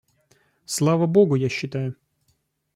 Слава 0.65 1.05
Богу, 1.05 1.35
я 1.35 1.47
считаю. 1.47 1.95